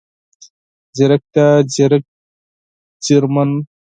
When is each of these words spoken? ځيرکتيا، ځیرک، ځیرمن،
ځيرکتيا، 0.95 1.45
ځیرک، 1.73 2.05
ځیرمن، 3.03 3.51